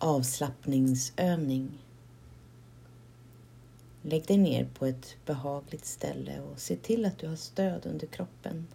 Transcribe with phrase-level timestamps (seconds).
[0.00, 1.84] avslappningsövning.
[4.02, 8.06] Lägg dig ner på ett behagligt ställe och se till att du har stöd under
[8.06, 8.66] kroppen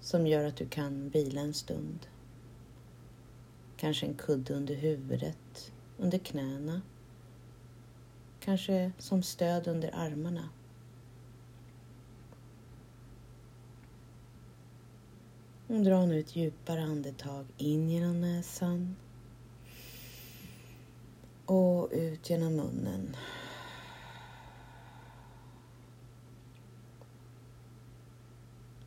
[0.00, 2.06] som gör att du kan vila en stund.
[3.76, 6.82] Kanske en kudde under huvudet, under knäna.
[8.40, 10.48] Kanske som stöd under armarna.
[15.66, 18.96] Och dra nu ett djupare andetag in genom näsan
[21.52, 23.16] och ut genom munnen.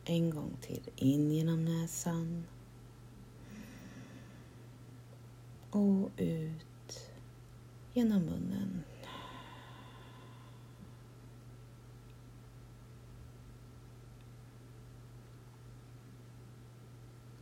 [0.04, 0.90] En gång till.
[0.96, 2.44] In genom näsan.
[5.70, 7.10] Och ut
[7.92, 8.82] genom munnen.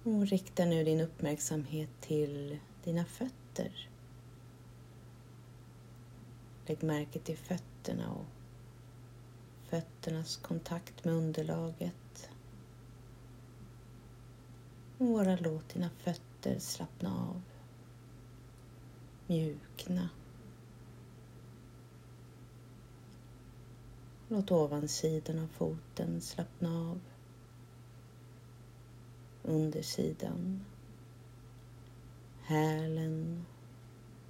[0.02, 3.88] Och rikta nu din uppmärksamhet till dina fötter.
[6.66, 8.26] Lägg märke till fötterna och
[9.68, 12.30] fötternas kontakt med underlaget.
[14.98, 17.42] Och bara låt dina fötter slappna av.
[19.26, 20.08] Mjukna.
[24.28, 27.00] Låt ovansidan av foten slappna av.
[29.42, 30.64] Undersidan.
[32.42, 33.46] Hälen.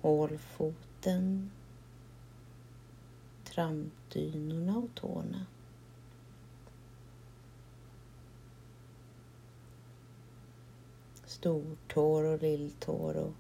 [0.01, 1.51] Hålfoten
[3.55, 5.47] trampdynorna och tårna.
[11.27, 13.33] Stortår och lilltår och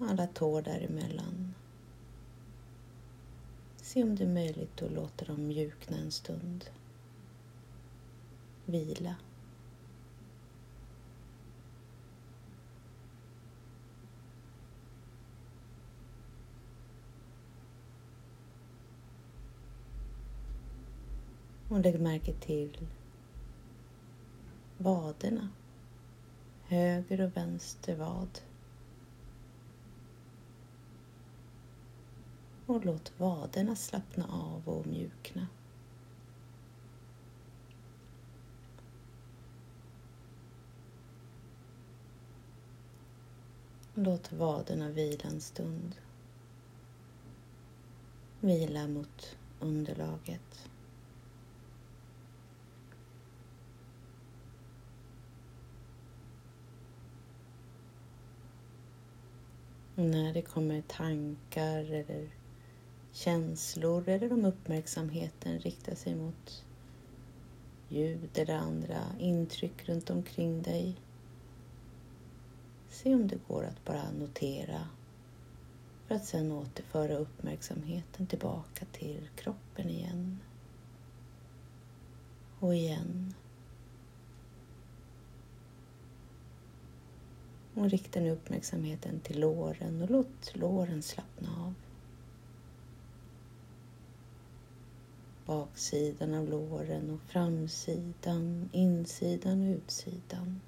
[0.00, 1.54] alla tår däremellan.
[3.76, 6.64] Se om det är möjligt att låta dem mjukna en stund.
[8.64, 9.14] Vila.
[21.74, 22.86] Och lägg märke till
[24.78, 25.48] vaderna.
[26.62, 28.40] Höger och vänster vad.
[32.66, 35.46] Och låt vaderna slappna av och mjukna.
[43.94, 45.96] Låt vaderna vila en stund.
[48.40, 50.68] Vila mot underlaget.
[59.96, 62.28] När det kommer tankar eller
[63.12, 66.64] känslor eller om uppmärksamheten riktar sig mot
[67.88, 70.96] ljud eller andra intryck runt omkring dig.
[72.88, 74.88] Se om det går att bara notera
[76.06, 80.38] för att sedan återföra uppmärksamheten tillbaka till kroppen igen.
[82.60, 83.34] Och igen.
[87.74, 91.74] Och rikta nu uppmärksamheten till låren och låt låren slappna av.
[95.46, 100.60] Baksidan av låren och framsidan, insidan och utsidan.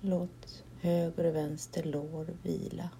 [0.00, 2.90] Låt höger och vänster lår vila.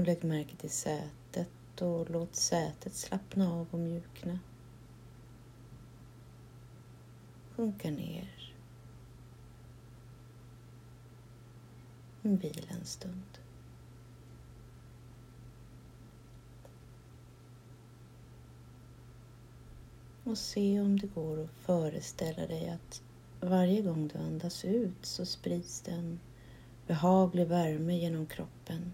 [0.00, 4.38] Och lägg märke till sätet och låt sätet slappna av och mjukna.
[7.56, 8.54] Sjunka ner.
[12.22, 13.38] Vila en stund.
[20.24, 23.02] Och se om det går att föreställa dig att
[23.40, 26.20] varje gång du andas ut så sprids det en
[26.86, 28.92] behaglig värme genom kroppen.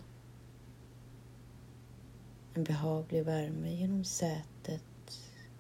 [2.56, 4.82] En behaglig värme genom sätet,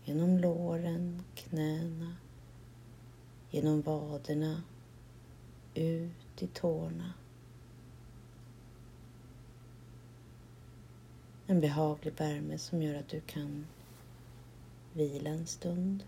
[0.04, 2.16] genom låren, knäna,
[3.50, 4.62] genom vaderna,
[5.74, 7.12] ut i tårna.
[11.46, 13.66] En behaglig värme som gör att du kan
[14.92, 16.04] vila en stund,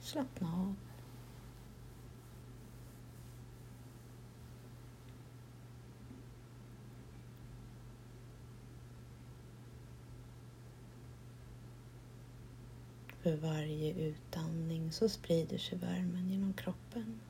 [0.00, 0.89] slappna av.
[13.22, 17.20] För varje utandning så sprider sig värmen genom kroppen.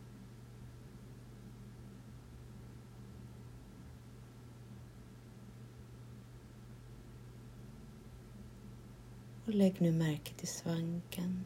[9.45, 11.45] Och lägg nu märke till svanken.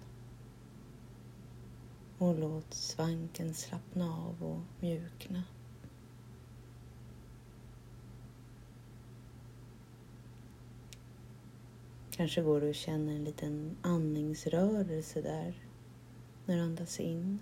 [2.18, 5.42] Och låt svanken slappna av och mjukna.
[12.16, 15.54] Kanske går du och känner en liten andningsrörelse där
[16.46, 17.38] när du andas in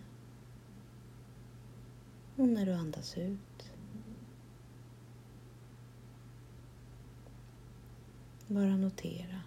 [2.36, 3.72] och när du andas ut.
[8.46, 9.40] Bara notera.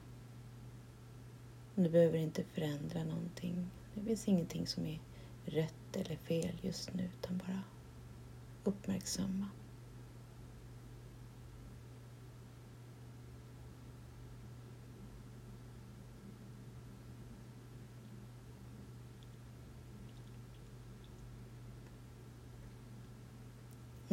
[1.76, 3.70] Du behöver inte förändra någonting.
[3.94, 5.00] Det finns ingenting som är
[5.46, 7.62] rätt eller fel just nu utan bara
[8.64, 9.50] uppmärksamma.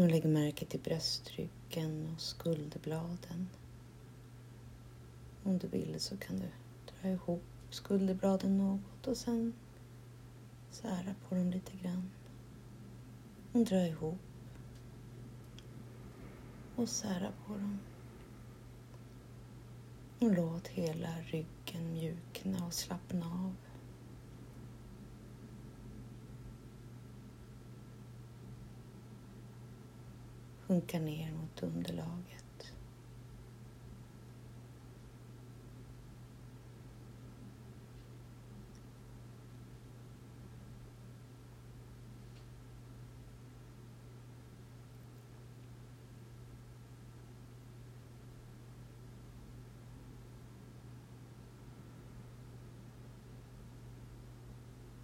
[0.03, 3.49] Och lägg märke till bröstryggen och skulderbladen.
[5.43, 6.47] Om du vill så kan du
[6.93, 9.55] dra ihop skulderbladen något och sen
[10.71, 12.11] sära på dem lite grann.
[13.53, 14.19] Och dra ihop
[16.77, 17.79] och sära på dem.
[20.19, 23.55] Och låt hela ryggen mjukna och slappna av.
[30.73, 32.73] sjunka ner mot underlaget.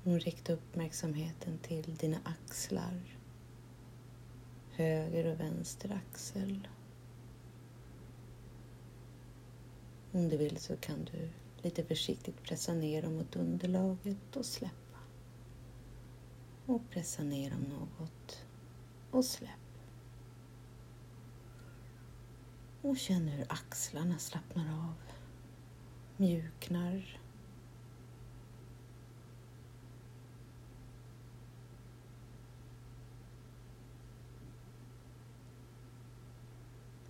[0.05, 3.18] Och rikta uppmärksamheten till dina axlar
[4.78, 6.69] höger och vänster axel.
[10.12, 11.28] Om du vill så kan du
[11.62, 14.98] lite försiktigt pressa ner dem mot underlaget och släppa.
[16.66, 18.44] Och pressa ner dem något
[19.10, 19.50] och släpp.
[22.82, 24.94] Och känn hur axlarna slappnar av,
[26.16, 27.20] mjuknar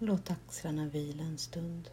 [0.00, 1.90] Låt axlarna vila en stund.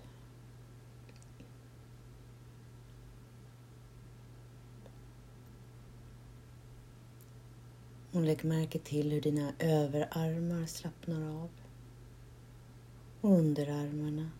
[8.11, 11.49] Och lägg märke till hur dina överarmar slappnar av.
[13.21, 14.31] Och underarmarna.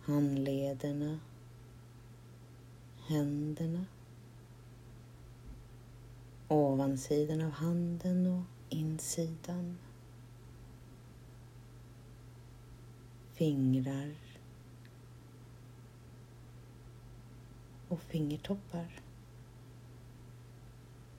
[0.00, 1.18] Handlederna.
[3.06, 3.84] Händerna.
[6.48, 9.78] Ovansidan av handen och insidan.
[13.34, 14.14] Fingrar
[17.88, 19.00] och fingertoppar.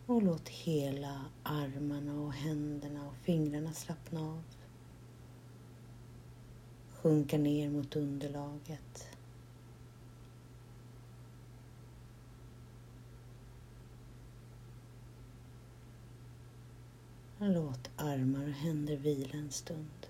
[0.05, 4.43] Och låt hela armarna och händerna och fingrarna slappna av.
[6.93, 9.07] Sjunka ner mot underlaget.
[17.39, 20.04] Låt armar och händer vila en stund.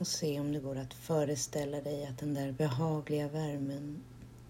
[0.00, 4.02] Och se om det går att föreställa dig att den där behagliga värmen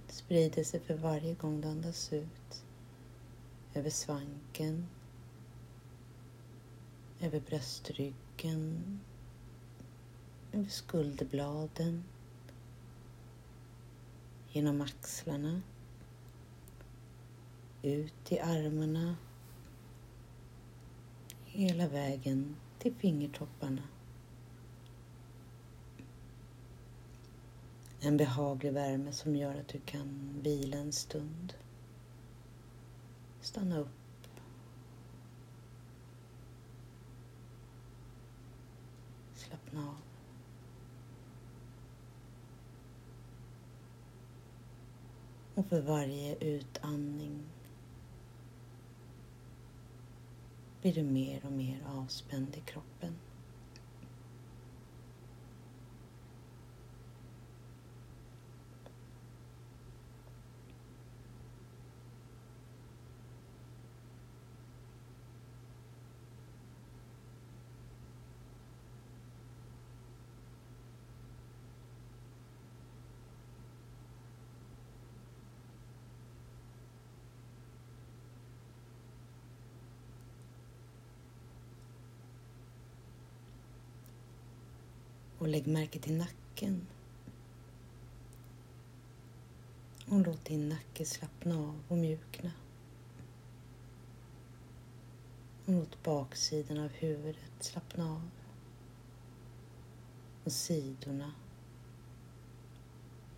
[0.08, 2.64] sprider sig för varje gång du andas ut.
[3.74, 4.86] Över svanken,
[7.20, 9.00] över bröstryggen,
[10.52, 12.04] över skulderbladen,
[14.52, 15.62] genom axlarna,
[17.82, 19.16] ut i armarna,
[21.44, 23.82] hela vägen till fingertopparna.
[28.02, 31.54] En behaglig värme som gör att du kan vila en stund.
[33.40, 33.88] Stanna upp.
[39.34, 39.96] Slappna av.
[45.54, 47.42] Och för varje utandning
[50.80, 53.14] blir du mer och mer avspänd i kroppen.
[85.40, 86.86] Och lägg märke till nacken.
[90.08, 92.52] Och låt din nacke slappna av och mjukna.
[95.64, 98.30] Och låt baksidan av huvudet slappna av.
[100.44, 101.32] Och sidorna.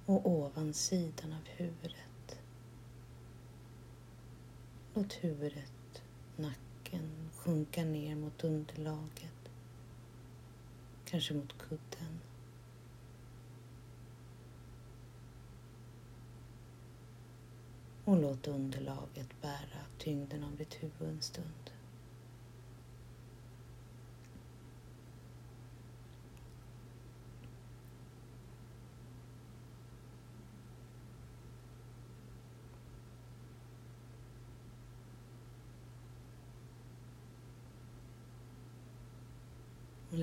[0.07, 2.39] Och ovansidan av huvudet.
[4.95, 6.03] Låt huvudet,
[6.37, 9.42] nacken sjunka ner mot underlaget.
[11.13, 12.21] Kanske mot kudden.
[18.05, 21.71] Och låt underlaget bära tyngden av ditt huvud en stund.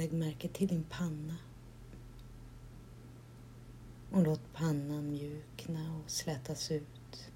[0.10, 1.36] Lägg märke till din panna.
[4.12, 7.32] Och låt pannan mjukna och slätas ut.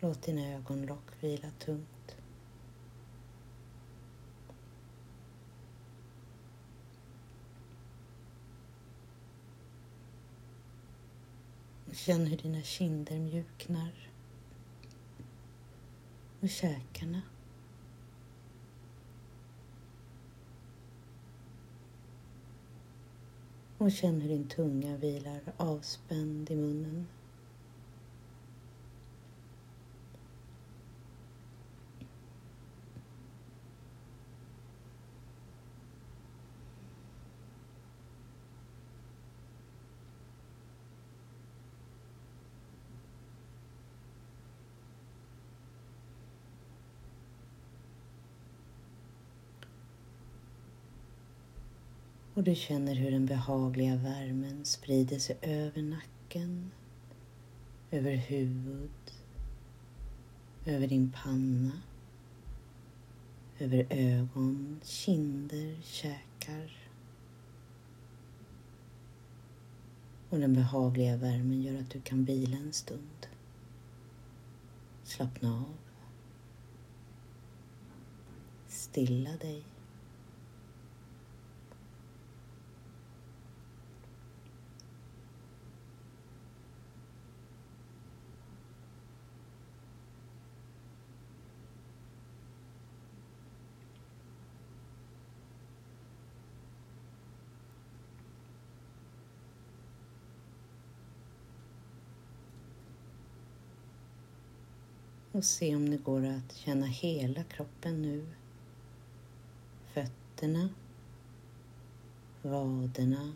[0.00, 2.16] Låt dina ögonlock vila tungt.
[11.92, 14.06] Känn hur dina kinder mjuknar
[16.46, 17.22] och käkarna.
[23.78, 27.06] Och känn hur din tunga vilar avspänd i munnen.
[52.36, 56.70] Och du känner hur den behagliga värmen sprider sig över nacken,
[57.90, 59.12] över huvud,
[60.64, 61.82] över din panna,
[63.58, 66.76] över ögon, kinder, käkar.
[70.30, 73.26] Och den behagliga värmen gör att du kan vila en stund.
[75.04, 75.76] Slappna av.
[78.68, 79.75] Stilla dig.
[105.36, 108.26] Och se om det går att känna hela kroppen nu.
[109.92, 110.68] Fötterna,
[112.42, 113.32] vaderna,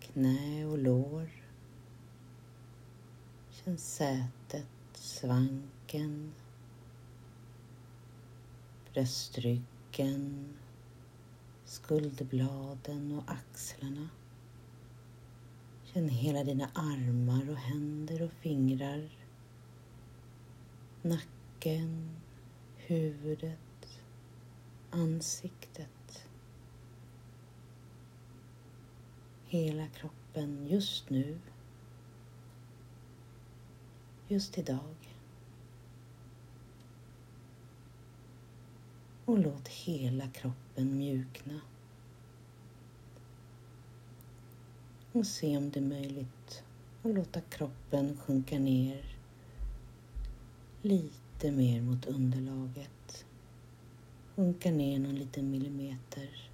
[0.00, 1.30] knä och lår.
[3.50, 6.32] Känn sätet, svanken,
[8.92, 10.54] bröstryggen,
[11.64, 14.08] skulderbladen och axlarna.
[15.84, 19.21] Känn hela dina armar och händer och fingrar
[21.02, 22.10] nacken,
[22.76, 24.00] huvudet,
[24.90, 26.28] ansiktet.
[29.46, 31.38] Hela kroppen just nu.
[34.28, 34.94] Just idag.
[39.24, 41.60] Och låt hela kroppen mjukna.
[45.12, 46.64] Och se om det är möjligt
[47.02, 49.21] att låta kroppen sjunka ner
[50.82, 53.24] lite mer mot underlaget.
[54.34, 56.50] Sjunka ner någon liten millimeter.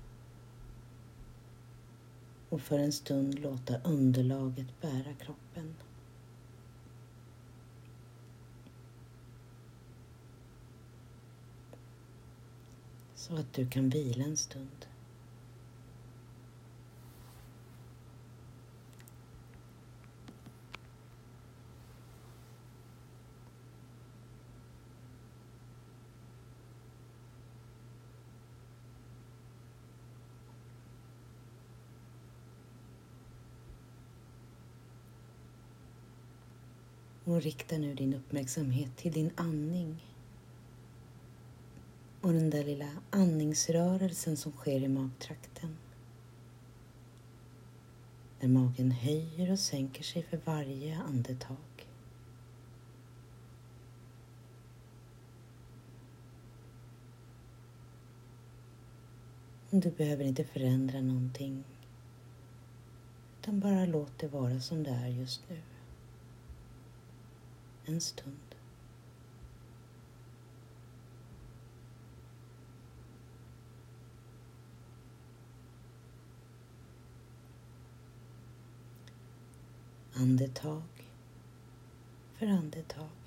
[2.48, 5.74] Och för en stund låta underlaget bära kroppen.
[13.14, 14.86] Så att du kan vila en stund.
[37.28, 40.04] Och rikta nu din uppmärksamhet till din andning
[42.20, 45.76] och den där lilla andningsrörelsen som sker i magtrakten.
[48.40, 51.86] Där magen höjer och sänker sig för varje andetag.
[59.70, 61.64] Du behöver inte förändra någonting
[63.40, 65.58] utan bara låt det vara som det är just nu.
[67.88, 68.54] En stund.
[80.12, 80.82] Andetag
[82.34, 83.17] för andetag.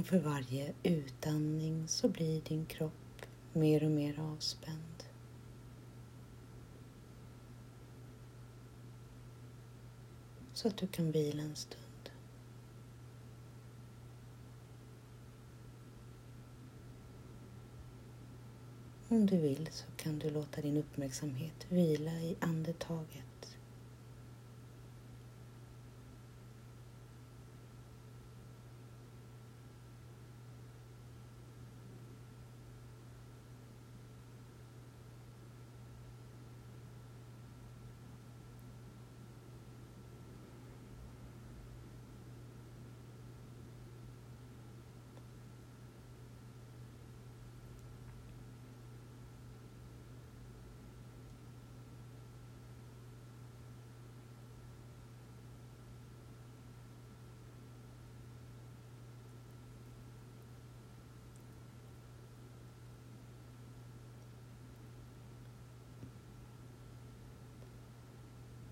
[0.00, 5.04] Och för varje utandning så blir din kropp mer och mer avspänd.
[10.52, 12.10] Så att du kan vila en stund.
[19.08, 23.29] Om du vill så kan du låta din uppmärksamhet vila i andetaget.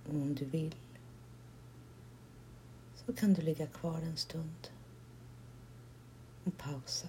[0.09, 0.75] Och om du vill
[2.95, 4.69] så kan du ligga kvar en stund
[6.45, 7.09] och pausa.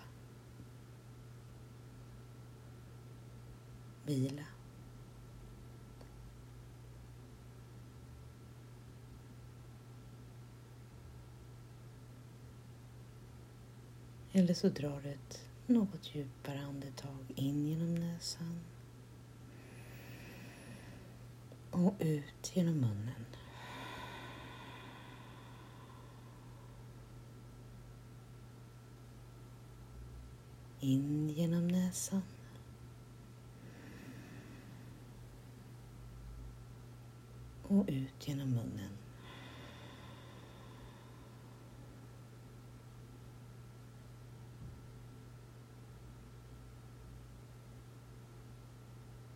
[4.05, 4.45] Vila.
[14.31, 18.59] Eller så drar du ett något djupare andetag in genom näsan
[21.85, 23.25] och ut genom munnen.
[30.79, 32.21] In genom näsan.
[37.63, 38.98] Och ut genom munnen.